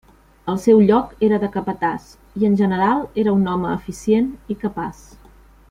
[0.51, 2.07] El seu lloc era de capatàs
[2.41, 5.05] i en general era un home eficient i capaç.